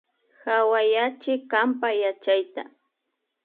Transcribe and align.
Hawayachi 0.45 1.33
kanpa 1.51 1.89
yachayta 2.01 2.61